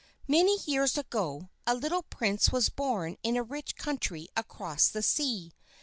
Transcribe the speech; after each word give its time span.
Many 0.27 0.57
years 0.65 0.97
ago, 0.97 1.51
a 1.67 1.75
little 1.75 2.01
prince 2.01 2.51
was 2.51 2.69
born 2.69 3.17
in 3.21 3.37
a 3.37 3.43
rich 3.43 3.75
country 3.75 4.29
across 4.35 4.87
the 4.89 5.03
sea. 5.03 5.53